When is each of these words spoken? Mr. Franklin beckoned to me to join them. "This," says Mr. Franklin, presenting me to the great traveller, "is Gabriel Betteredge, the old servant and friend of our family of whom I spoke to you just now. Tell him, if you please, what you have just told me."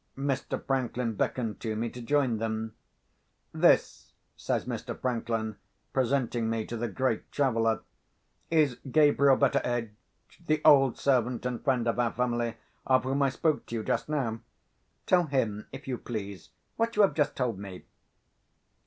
Mr. 0.17 0.59
Franklin 0.65 1.13
beckoned 1.13 1.59
to 1.59 1.75
me 1.75 1.87
to 1.87 2.01
join 2.01 2.39
them. 2.39 2.73
"This," 3.53 4.13
says 4.35 4.65
Mr. 4.65 4.99
Franklin, 4.99 5.57
presenting 5.93 6.49
me 6.49 6.65
to 6.65 6.75
the 6.75 6.87
great 6.87 7.31
traveller, 7.31 7.81
"is 8.49 8.77
Gabriel 8.89 9.35
Betteredge, 9.35 9.91
the 10.43 10.59
old 10.65 10.97
servant 10.97 11.45
and 11.45 11.63
friend 11.63 11.87
of 11.87 11.99
our 11.99 12.13
family 12.13 12.55
of 12.83 13.03
whom 13.03 13.21
I 13.21 13.29
spoke 13.29 13.67
to 13.67 13.75
you 13.75 13.83
just 13.83 14.09
now. 14.09 14.39
Tell 15.05 15.25
him, 15.27 15.67
if 15.71 15.87
you 15.87 15.99
please, 15.99 16.49
what 16.77 16.95
you 16.95 17.03
have 17.03 17.13
just 17.13 17.35
told 17.35 17.59
me." 17.59 17.85